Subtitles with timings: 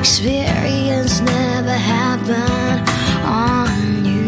[0.00, 2.88] Experience never happened
[3.22, 4.24] on you.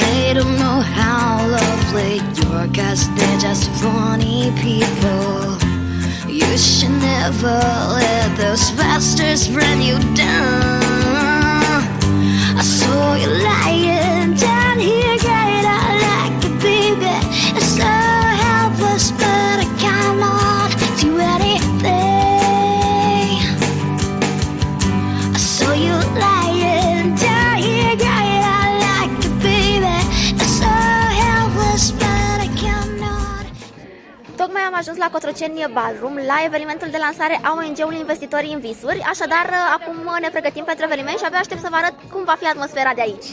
[0.00, 5.56] They don't know how lovely you're, cause they're just funny people.
[6.28, 7.56] You should never
[8.00, 10.82] let those bastards run you down.
[12.58, 16.03] I saw you lying down here, getting out
[34.94, 40.16] ajuns la Cotroceni Ballroom, la evenimentul de lansare a ONG-ului Investitorii în Visuri, așadar acum
[40.20, 43.00] ne pregătim pentru eveniment și abia aștept să vă arăt cum va fi atmosfera de
[43.00, 43.28] aici.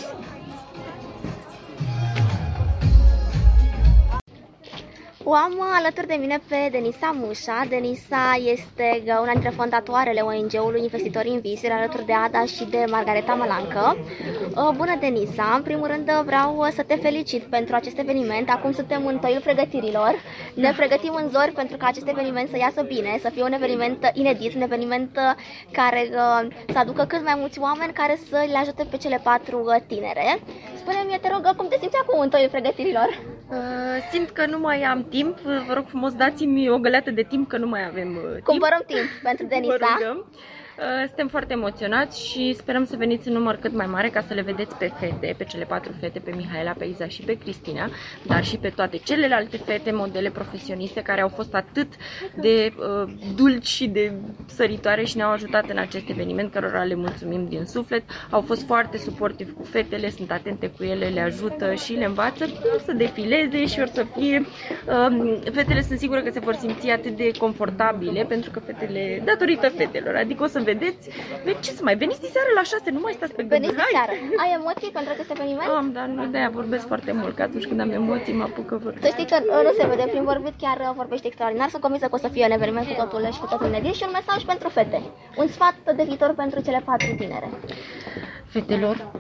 [5.24, 7.66] O am alături de mine pe Denisa Mușa.
[7.70, 12.86] Denisa este uh, una dintre fondatoarele ONG-ului Investitorii în Visuri, alături de Ada și de
[12.90, 13.98] Margareta Malancă.
[14.56, 15.54] Uh, Bună, Denisa!
[15.56, 18.50] În primul rând uh, vreau uh, să te felicit pentru acest eveniment.
[18.50, 20.16] Acum suntem în toiul pregătirilor.
[20.54, 24.04] Ne pregătim în zori pentru ca acest eveniment să iasă bine, să fie un eveniment
[24.04, 28.44] uh, inedit, un eveniment uh, care uh, să aducă cât mai mulți oameni care să
[28.52, 30.40] le ajute pe cele patru uh, tinere.
[30.82, 33.10] Spune-mi, te rog, cum te simți acum în toiul pregătirilor?
[33.50, 33.58] Uh,
[34.12, 35.38] simt că nu mai am timp.
[35.68, 38.44] Vă rog frumos, dați-mi o găleată de timp că nu mai avem uh, timp.
[38.46, 39.98] Cumpărăm timp pentru Vă Denisa.
[39.98, 40.26] rugăm.
[40.82, 44.34] Uh, Suntem foarte emoționați și sperăm să veniți în număr cât mai mare ca să
[44.34, 47.90] le vedeți pe fete, pe cele patru fete, pe Mihaela, pe Iza și pe Cristina,
[48.28, 51.88] dar și pe toate celelalte fete, modele profesioniste care au fost atât
[52.36, 54.14] de uh, dulci și de
[54.46, 58.04] săritoare și ne-au ajutat în acest eveniment, cărora le mulțumim din suflet.
[58.30, 62.46] Au fost foarte suportiv cu fetele, sunt atente cu ele, le ajută și le învață
[62.46, 64.46] cum să defileze și or să fie.
[64.88, 69.70] Uh, fetele sunt sigură că se vor simți atât de confortabile pentru că fetele, datorită
[69.70, 71.04] fetelor, adică o să vedeți,
[71.46, 73.62] ve- ce să mai, veniți seara la 6, nu mai stați pe gânduri.
[73.62, 73.92] Veniți Hai!
[73.98, 74.14] seara.
[74.44, 75.70] Ai emoții pentru acest eveniment?
[75.82, 78.84] Am, dar nu de-aia vorbesc foarte mult, că atunci când am emoții mă apucă Să
[78.88, 79.12] vorbesc.
[79.16, 81.70] știi că uh, nu se vede, prin vorbit chiar uh, vorbești extraordinar.
[81.74, 84.06] Sunt convinsă că o să fie un eveniment cu totul și cu totul inedit și
[84.08, 85.00] un mesaj pentru fete.
[85.42, 87.50] Un sfat de viitor pentru cele patru tinere.
[88.46, 89.12] Fetelor,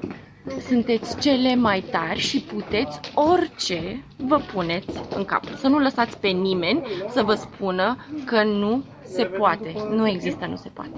[0.68, 5.44] sunteți cele mai tari și puteți orice vă puneți în cap.
[5.58, 9.74] Să nu lăsați pe nimeni să vă spună că nu se poate.
[9.90, 10.92] Nu există, nu se poate.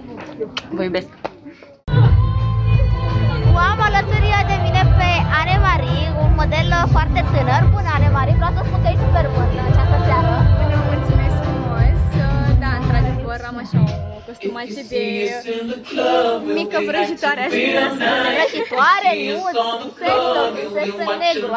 [0.71, 1.07] Vă iubesc!
[3.53, 4.22] O am alături
[14.63, 18.29] o costumație de mică vrăjitoare, aș putea spune.
[18.39, 19.41] Rășitoare, nu,
[19.99, 20.41] sexă,
[20.77, 21.47] sexă negru.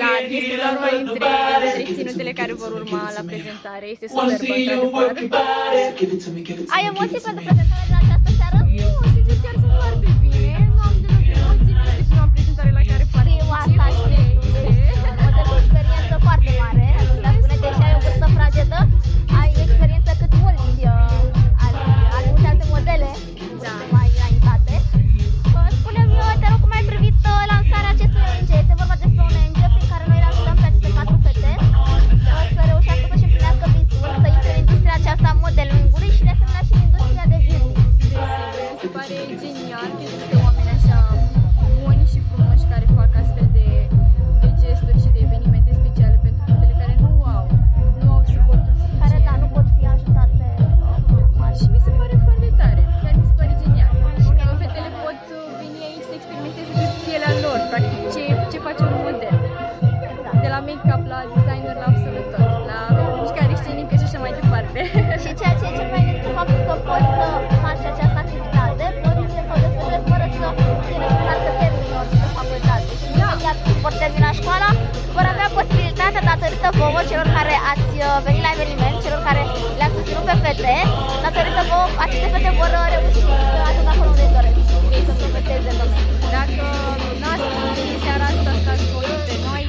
[0.00, 1.28] Da, este doar una dintre,
[1.76, 3.86] dintre ținutele care vor urma la prezentare.
[3.94, 4.54] Este superbă,
[4.98, 5.10] într-adevăr.
[6.76, 8.01] Ai emoții pentru prezentarea
[76.42, 79.42] datorită vouă, celor care ați uh, venit la eveniment, celor care
[79.78, 80.74] le-ați susținut pe fete,
[81.26, 83.34] datorită vouă, aceste fete vor uh, reuși să
[83.68, 84.58] ajungă acolo unde își doresc.
[84.96, 86.14] Ei să progreseze în domeniu.
[86.36, 86.64] Dacă
[87.20, 87.46] n-ați
[87.76, 89.64] venit seara asta, stați cu ochii pe noi.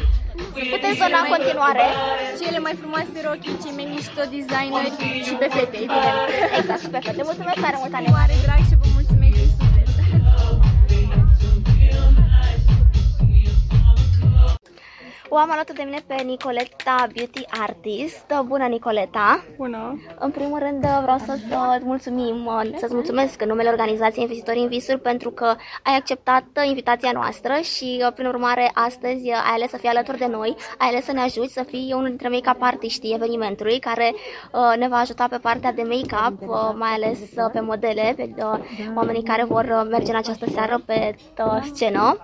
[0.73, 1.85] Puteți zona în continuare.
[2.41, 4.91] Cele mai frumoase rochii, cei mai mișto designeri
[5.27, 6.19] și pe fete, evident.
[6.57, 7.21] Exact, și pe fete.
[7.29, 8.07] Mulțumesc tare mult, Ane.
[8.09, 8.72] Cu mare drag și
[15.33, 18.25] O O am alături de mine pe Nicoleta Beauty Artist.
[18.45, 19.43] Bună, Nicoleta!
[19.57, 20.01] Bună!
[20.19, 21.43] În primul rând vreau să-ți
[21.83, 25.45] mulțumim, să-ți mulțumesc în numele organizației Investitorii în Visuri pentru că
[25.83, 30.55] ai acceptat invitația noastră și, prin urmare, astăzi ai ales să fii alături de noi,
[30.77, 34.87] ai ales să ne ajuți să fii unul dintre make-up artiștii evenimentului care uh, ne
[34.87, 38.33] va ajuta pe partea de make-up, uh, mai ales uh, pe modele, pe
[38.95, 41.15] oamenii care vor merge în această seară pe
[41.73, 42.17] scenă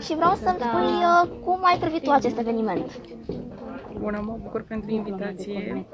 [0.00, 0.92] și vreau să-mi spui
[1.44, 2.52] cum ai privit tu acest eveniment.
[3.98, 5.86] Bună, mă bucur pentru invitație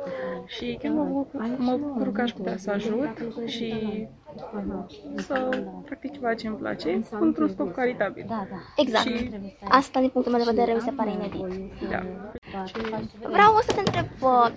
[0.46, 3.08] și chiar mă bucur, mă bucur că aș putea să ajut
[3.46, 3.74] și
[5.16, 5.48] să
[5.84, 8.26] practic ceva ce îmi place într-un scop caritabil.
[8.76, 9.06] Exact.
[9.06, 9.30] Și...
[9.68, 11.46] Asta, din punctul meu de vedere, mi se pare inedit.
[11.90, 12.02] Da.
[13.28, 14.06] Vreau să te întreb,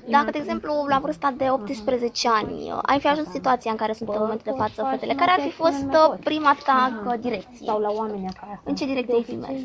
[0.09, 3.93] dacă, de exemplu, la vârsta de 18 ani, ai fi ajuns în situația în care
[3.93, 5.85] sunt în momentul de față fetele, care ar fi fost
[6.23, 7.65] prima ta direcție?
[7.65, 8.61] Sau la oameni acasă?
[8.63, 9.61] În ce direcție ai fi mers?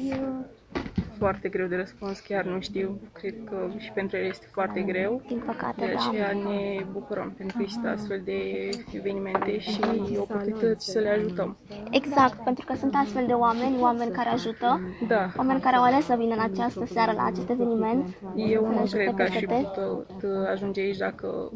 [1.19, 3.01] Foarte greu de răspuns, chiar nu știu.
[3.13, 5.23] Cred că și pentru ele este foarte greu.
[5.29, 6.51] Din păcate, de aceea da.
[6.51, 9.81] ne bucurăm pentru că există astfel de evenimente și
[10.19, 11.57] oportunități să le ajutăm.
[11.91, 15.33] Exact, pentru că sunt astfel de oameni, oameni care ajută, da.
[15.37, 18.07] oameni care au ales să vină în această seară la acest eveniment.
[18.35, 21.53] Eu nu cred că aș fi putut ajunge aici dacă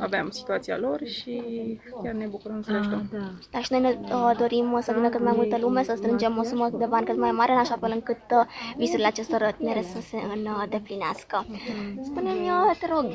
[0.00, 1.42] aveam situația lor și
[2.02, 3.08] chiar ne bucurăm să le ajutăm.
[3.12, 3.18] Da.
[3.50, 6.42] da, și noi ne uh, dorim să vină cât mai multă lume, să strângem o
[6.42, 8.46] sumă de bani cât mai mare, în așa fel încât uh,
[8.76, 10.16] visurile acestor tinere să se
[10.62, 11.46] îndeplinească.
[12.02, 13.06] Spune-mi, te rog,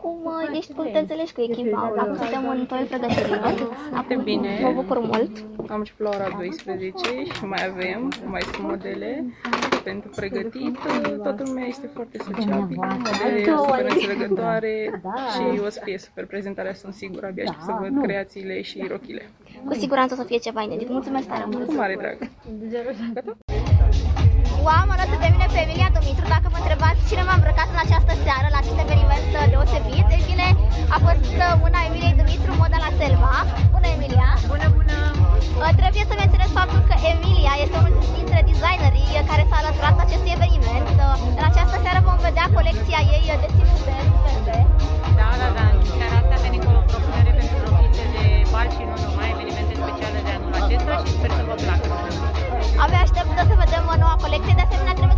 [0.00, 1.92] cum ești, cum te înțelegi cu echipa?
[1.96, 3.38] Acum suntem în toate pregătirile.
[3.90, 4.58] Foarte bine.
[4.62, 5.44] Mă bucur mult.
[5.68, 6.98] Am început la ora 12
[7.34, 9.24] și mai avem, mai sunt modele
[9.84, 10.78] pentru pregătit.
[11.22, 15.02] Toată lumea este foarte sociabilă, modele super înțelegătoare
[15.32, 17.24] și o să fie super prezentarea, sunt sigur.
[17.24, 19.30] Abia aștept să văd creațiile și rochile.
[19.66, 20.88] Cu siguranță o să fie ceva inedit.
[20.88, 21.66] Mulțumesc tare mult!
[21.66, 22.30] Cu mare drag!
[23.14, 23.36] Gata?
[24.66, 26.26] O am alături de mine pe Emilia Dumitru.
[26.34, 30.48] Dacă vă întrebați cine m-a îmbrăcat în această seară la acest eveniment deosebit, e bine,
[30.94, 31.26] a fost
[31.62, 33.34] mâna Emiliei Dumitru, moda la Selva.
[33.72, 34.30] Bună, Emilia!
[34.52, 34.98] Bună, bună!
[35.80, 40.96] Trebuie să menționez faptul că Emilia este unul dintre designerii care s-a alăturat acestui eveniment.
[41.38, 43.96] În această seară vom vedea colecția ei de ținute
[44.46, 44.56] de
[54.22, 54.54] vedem noua colecție.
[54.54, 55.11] De asemenea, trebuie să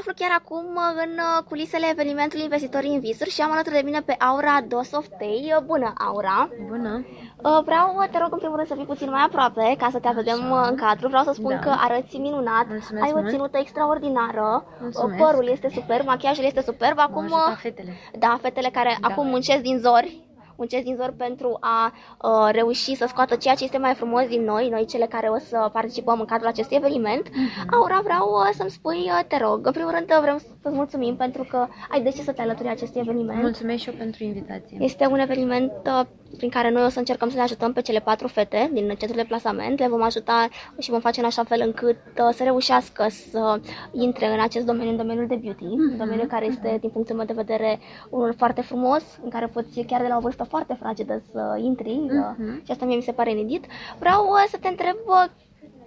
[0.00, 0.66] aflu chiar acum
[1.04, 5.54] în uh, culisele evenimentului Investitorii în Visuri și am alături de mine pe Aura Dosoftei.
[5.66, 6.48] Bună, Aura!
[6.68, 7.04] Bună!
[7.42, 10.10] Uh, vreau, te rog, în primul rând să fii puțin mai aproape ca să te
[10.14, 10.68] vedem Așa.
[10.68, 11.08] în cadru.
[11.08, 11.58] Vreau să spun da.
[11.58, 15.22] că arăți minunat, Mulțumesc ai o ținută extraordinară, uh, Mulțumesc.
[15.22, 16.98] părul este superb, machiajul este superb.
[16.98, 17.92] Acum, fetele.
[18.18, 19.08] Da, fetele care da.
[19.08, 20.29] acum muncesc din zori
[20.60, 24.42] muncesc din zor pentru a uh, reuși să scoată ceea ce este mai frumos din
[24.42, 27.24] noi, noi cele care o să participăm în cadrul acestui eveniment.
[27.28, 27.68] Uh-huh.
[27.76, 31.42] Aura, vreau uh, să-mi spui, uh, te rog, în primul rând vrem să-ți mulțumim pentru
[31.50, 33.40] că ai decis să te alături acestui eveniment.
[33.40, 34.76] Mulțumesc și eu pentru invitație.
[34.80, 38.00] Este un eveniment uh, prin care noi o să încercăm să le ajutăm pe cele
[38.00, 39.78] patru fete din centrul de plasament.
[39.78, 43.60] Le vom ajuta și vom face în așa fel încât uh, să reușească să
[43.92, 45.98] intre în acest domeniu, în domeniul de beauty, uh-huh.
[45.98, 47.78] domeniul care este, din punctul meu de vedere,
[48.10, 52.00] unul foarte frumos, în care poți chiar de la o vârstă foarte fragedă să intri
[52.06, 52.64] uh-huh.
[52.64, 53.66] și asta mie mi se pare inedit.
[53.98, 55.24] Vreau uh, să te întreb uh,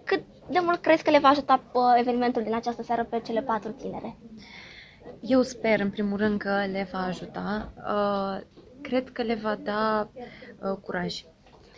[0.04, 3.42] cât de mult crezi că le va ajuta uh, evenimentul din această seară pe cele
[3.42, 4.18] patru tinere?
[5.22, 7.74] Eu sper, în primul rând, că le va ajuta.
[7.78, 8.42] Uh,
[8.84, 11.24] cred că le va da uh, curaj.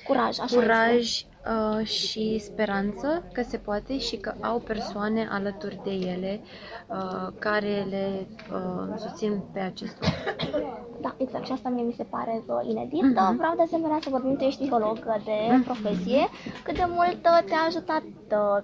[0.08, 1.28] Curaj, așa Curaj este.
[1.46, 6.40] Uh, și speranță că se poate și că au persoane alături de ele
[6.88, 10.86] uh, care le uh, susțin pe acest lucru.
[11.02, 11.46] Da, exact.
[11.46, 13.04] Și asta mie mi se pare uh, inedit.
[13.04, 13.38] Uh-huh.
[13.38, 15.64] Vreau de asemenea să vorbim, tu ești psiholog de uh-huh.
[15.64, 16.28] profesie.
[16.64, 18.64] Cât de mult uh, te-a ajutat uh,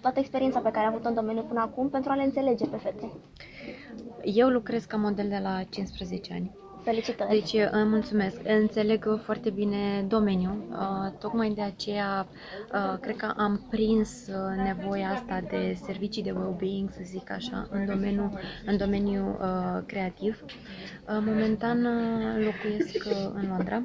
[0.00, 2.76] toată experiența pe care ai avut-o în domeniu până acum pentru a le înțelege pe
[2.76, 3.12] fete?
[4.22, 6.56] Eu lucrez ca model de la 15 ani.
[6.88, 7.28] Felicitări!
[7.30, 8.40] Deci, uh, mulțumesc.
[8.44, 10.64] Înțeleg foarte bine domeniul.
[10.70, 12.26] Uh, tocmai de aceea,
[12.72, 14.26] uh, cred că am prins
[14.56, 19.36] nevoia asta de servicii de well-being, să zic așa, în domeniul, în domeniul
[19.86, 20.44] creativ.
[21.08, 21.82] Momentan
[22.44, 23.04] locuiesc
[23.34, 23.82] în Londra,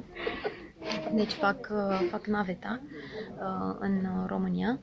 [1.14, 1.70] deci fac,
[2.10, 2.80] fac naveta
[3.78, 4.80] în România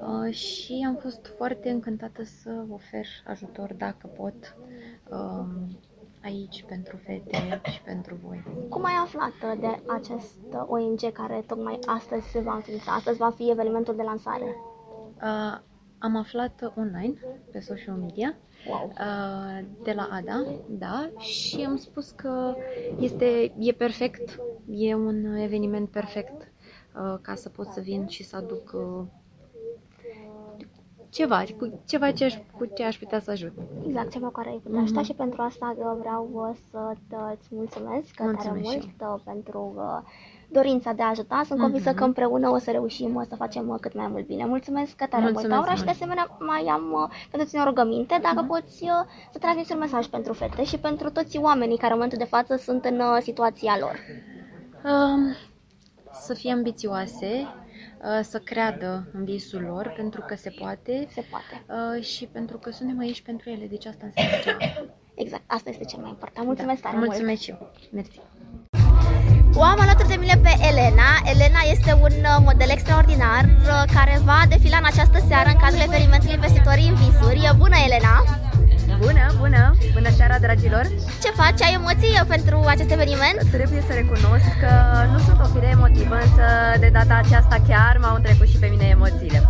[0.00, 4.56] uh, și am fost foarte încântată să ofer ajutor dacă pot
[5.10, 5.78] um,
[6.22, 8.44] aici pentru fete și pentru voi.
[8.68, 12.92] Cum ai aflat uh, de acest uh, ONG care tocmai astăzi se va înființa?
[12.92, 14.56] Astăzi va fi evenimentul de lansare.
[15.22, 15.58] Uh,
[15.98, 17.14] am aflat online
[17.52, 18.92] pe social media Wow.
[19.00, 22.54] uh, de la Ada, da, și am spus că
[22.98, 26.52] este, e perfect, e un eveniment perfect
[26.94, 29.06] uh, ca să pot să vin și să aduc uh,
[31.10, 33.52] ceva, cu ceva ce aș, cu ce aș putea să ajut.
[33.86, 36.78] Exact, ceva care ai putea ajuta și pentru asta uh, vreau uh, să
[37.38, 40.10] îți mulțumesc tare Mulțumesc și mult uh, pentru uh,
[40.48, 41.42] dorința de a ajuta.
[41.46, 44.44] Sunt convinsă că împreună o să reușim uh, să facem uh, cât mai mult bine.
[44.44, 45.96] Mulțumesc că tare mult, Mulțumesc Aura, și de mult.
[45.96, 48.90] asemenea mai am uh, pentru tine o rugăminte, dacă poți uh,
[49.32, 52.56] să transmiți un mesaj pentru fete și pentru toți oamenii care în momentul de față
[52.56, 53.96] sunt în uh, situația lor.
[54.84, 55.34] Um,
[56.12, 57.67] să fie ambițioase, uh,
[58.22, 61.54] să creadă în visul lor, pentru că se poate Se poate.
[61.96, 64.88] uh, și pentru că suntem aici pentru ele, deci asta înseamnă ceva.
[65.14, 66.46] Exact, asta este cel mai important.
[66.46, 67.08] Mulțumesc tare mult!
[67.08, 67.70] Mulțumesc și eu.
[67.92, 68.20] Mersi.
[69.54, 71.08] O am alături de mine pe Elena.
[71.34, 75.80] Elena este un uh, model extraordinar uh, care va defila în această seară în cadrul
[75.88, 77.44] evenimentului Investitorii în Visuri.
[77.48, 78.14] E Bună, Elena!
[79.04, 79.62] Bună, bună!
[79.96, 80.84] Bună seara, dragilor!
[81.22, 81.60] Ce faci?
[81.66, 83.38] Ai emoții uh, pentru acest eveniment?
[83.56, 84.72] Trebuie să recunosc că
[85.12, 86.44] nu sunt o fire emotivă, însă
[86.84, 89.40] de data aceasta chiar m-au întrecut și pe mine emoțiile.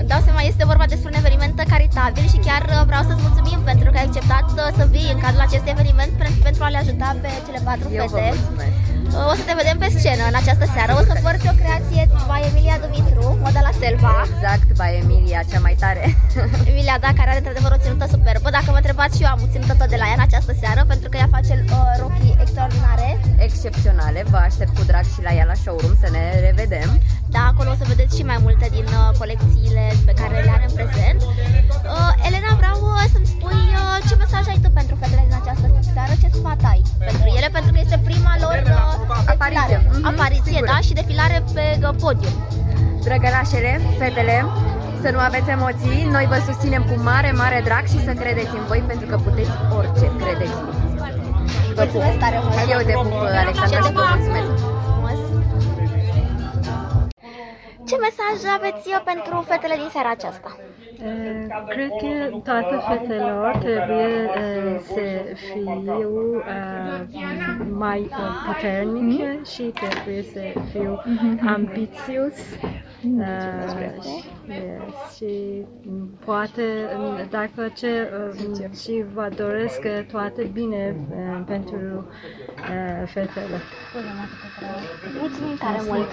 [0.00, 3.60] Îmi dau seama, este vorba despre un eveniment caritabil și chiar uh, vreau să-ți mulțumim
[3.70, 6.78] pentru că ai acceptat uh, să vii în cadrul acestui eveniment pen- pentru a le
[6.84, 8.32] ajuta pe cele patru Eu vă fete.
[8.34, 8.78] mulțumesc!
[9.16, 10.92] Uh, O să te vedem pe scenă în această seară.
[11.00, 14.12] O să porți o creație by Emilia Dumitru, moda la Selva.
[14.30, 16.04] Exact, ba Emilia, cea mai tare.
[16.70, 18.48] Emilia, da, care are într-adevăr o ținută superbă.
[18.56, 20.80] Dacă mă întrebați și eu am o ținută tot de la ea în această seară,
[20.92, 23.08] pentru că ea face uh, rochii extraordinare.
[23.46, 26.90] Excepționale, vă aștept cu drag și la ea la showroom să ne revedem.
[27.34, 30.66] Da, acolo o să vedeți și mai multe din uh, colecțiile pe care le are
[30.68, 31.18] în prezent.
[31.22, 35.66] Uh, Elena, vreau uh, să-mi spui uh, ce mesaj ai tu pentru fetele din această
[35.94, 39.36] seară, ce sfat ai pentru ele, pentru că este prima lor uh, Apariție.
[39.36, 39.76] defilare.
[39.92, 40.66] Mhm, Apariție, sigur.
[40.72, 42.34] da, și defilare pe uh, podium.
[43.06, 44.36] Drăgălașele, fetele,
[45.02, 48.64] să nu aveți emoții, noi vă susținem cu mare, mare drag și să credeți în
[48.70, 50.56] voi pentru că puteți orice, credeți
[51.78, 51.92] Vă pup.
[51.92, 52.54] Mulțumesc tare mult.
[52.58, 54.50] Și eu te pup, Alexandra, și vă mulțumesc.
[54.86, 55.20] Frumos.
[57.88, 60.50] Ce mesaj aveți uh, pentru fetele din seara aceasta?
[60.98, 65.00] Eh, Cred că toate fetelor trebuie eh, să
[65.52, 65.80] fie
[67.70, 71.00] mai eh, puternice și trebuie să fiu
[71.46, 72.34] ambițios.
[73.02, 76.62] Eh, yes, și mm, poate
[76.96, 78.10] mm, dacă ce
[78.46, 82.08] mm, și vă doresc eh, toate bine eh, pentru
[82.70, 83.58] eh, fetele.
[85.20, 86.08] Mulțumim tare mult!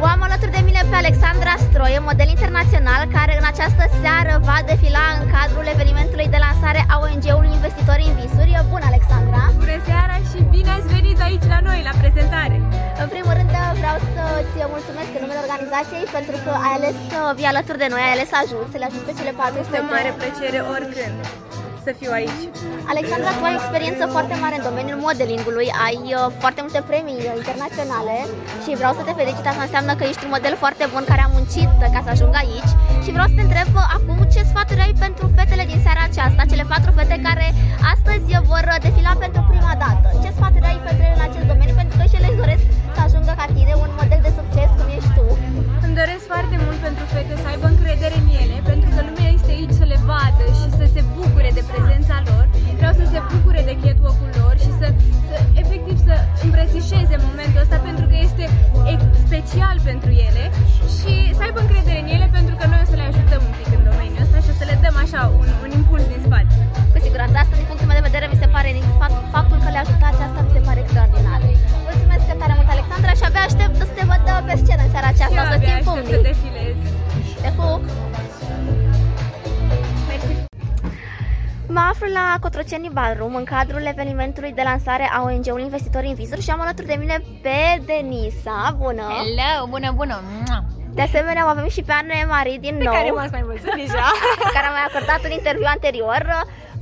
[0.00, 0.08] Mulțumesc.
[0.08, 4.58] O am alături de mine pe Alexandra Stroie, model internațional, care în această seară va
[4.70, 8.52] defila în cadrul evenimentului de lansare a ONG-ului Investitori în Visuri.
[8.72, 9.42] Bună, Alexandra!
[9.62, 12.56] Bună seara și bine ați venit aici la noi, la prezentare!
[13.02, 17.50] În primul rând vreau să-ți mulțumesc în numele organizației pentru că ai ales să vii
[17.52, 19.82] alături de noi, ai ales să ajut, să le ajut pe cele patru Este o
[19.82, 19.92] fete.
[19.94, 21.18] mare plăcere oricând
[21.86, 22.44] să fiu aici.
[22.92, 27.20] Alexandra, tu ai o experiență foarte mare în domeniul modelingului, ai uh, foarte multe premii
[27.26, 28.16] uh, internaționale
[28.62, 31.34] și vreau să te felicit, asta înseamnă că ești un model foarte bun care a
[31.36, 32.72] muncit uh, ca să ajungă aici
[33.04, 36.42] și vreau să te întreb uh, acum ce sfaturi ai pentru fetele din seara aceasta,
[36.50, 37.46] cele patru fete care
[37.92, 40.06] astăzi uh, vor uh, defila pentru prima dată.
[40.22, 43.00] Ce sfaturi ai pentru ele în acest domeniu, pentru că și ele își doresc să
[43.06, 45.26] ajungă ca tine, un model de succes cum ești tu.
[45.84, 49.50] Îmi doresc foarte mult pentru fete să aibă încredere în ele, pentru că lumea este
[49.56, 52.44] aici să le vadă și să se bucure de prezența lor.
[52.80, 54.86] Vreau să se bucure de catwalk-ul lor și să,
[55.28, 58.44] să efectiv să îmbrățișeze momentul ăsta pentru că este
[58.92, 60.44] ex- special pentru ele
[60.96, 63.68] și să aibă încredere în ele pentru că noi o să le ajutăm un pic
[63.78, 66.52] în domeniul ăsta și o să le dăm așa un, un impuls din spate.
[66.92, 69.68] Cu siguranță, asta din punctul meu de vedere mi se pare, din fapt- faptul că
[69.74, 71.40] le ajutați, asta mi se pare extraordinar.
[71.88, 75.08] Mulțumesc tare mult, Alexandra, și abia aștept să te văd uh, pe scenă în seara
[75.14, 76.14] aceasta, Eu o să abia țin aștept să pumnii.
[81.90, 86.50] Aflu la Cotroceni Ballroom în cadrul evenimentului de lansare a ONG-ului Investitori în Visuri și
[86.50, 88.76] am alături de mine pe Denisa.
[88.78, 89.02] Bună!
[89.02, 90.20] Hello, bună, bună!
[90.90, 90.94] Mua.
[90.98, 94.06] De asemenea, o avem și pe Anne Marie din nou, Care m-ați mai văzut deja?
[94.56, 96.22] care a mai acordat un interviu anterior.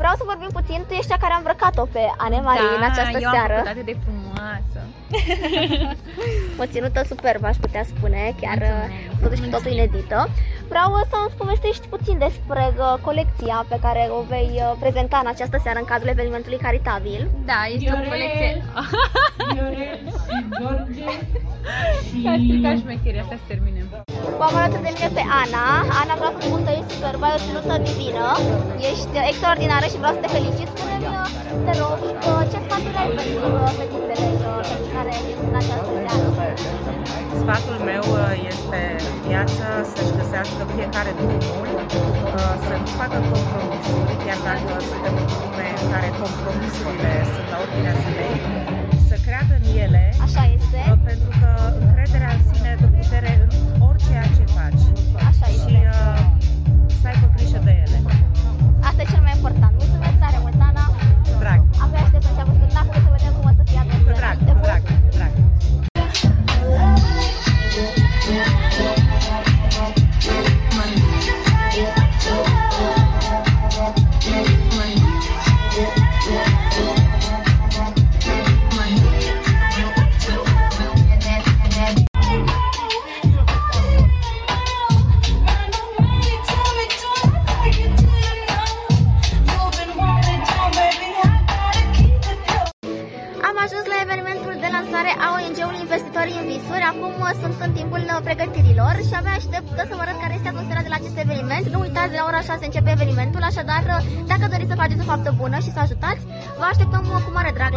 [0.01, 3.19] Vreau să vorbim puțin, tu ești cea care a îmbrăcat-o pe Anne Marie în această
[3.19, 3.55] Da, eu seară.
[3.59, 4.79] am făcut atât de frumoasă.
[6.63, 9.21] O ținută superbă, aș putea spune, chiar Mulțumesc.
[9.23, 10.29] totuși cu totul inedită.
[10.69, 15.29] Vreau uh, să-mi povestești puțin despre uh, colecția pe care o vei uh, prezenta în
[15.35, 17.21] această seară în cadrul evenimentului caritabil.
[17.51, 18.51] Da, este o colecție...
[19.53, 21.27] Viorel și George și
[22.25, 23.87] S-a stricat șmecheria, asta să terminem.
[24.41, 25.65] O am alături de mine pe Ana.
[26.01, 28.27] Ana, vreau să spun că ești superbă, ai o ținută divină.
[28.91, 30.69] Ești extraordinară și vreau să te felicit.
[30.75, 31.07] Spune-mi,
[31.67, 31.99] te rog,
[32.29, 36.27] uh, ce sfaturi ai pentru uh, fetițele uh, pentru care ești în această seară?
[37.43, 41.69] Sfatul meu uh, este în viață să-și găsească fiecare drumul,
[42.39, 47.57] uh, să nu facă compromisuri, chiar dacă suntem în lume în care compromisurile sunt la
[47.65, 48.37] ordinea zilei,
[49.11, 50.79] să creadă în ele, Așa este.
[50.93, 51.51] uh, pentru că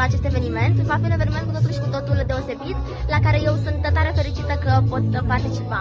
[0.01, 0.75] la acest eveniment.
[0.91, 2.77] Va fi un eveniment cu totul și cu totul deosebit,
[3.13, 5.79] la care eu sunt tare fericită că pot uh, participa.